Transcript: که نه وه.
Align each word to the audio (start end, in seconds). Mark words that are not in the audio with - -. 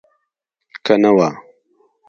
که 0.85 0.93
نه 1.01 1.11
وه. 1.17 1.29